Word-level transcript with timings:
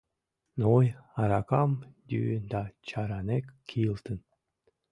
Ной 0.61 0.85
аракам 1.21 1.71
йӱын 2.11 2.43
да 2.53 2.61
чаранек 2.87 3.45
кийылтын. 3.67 4.19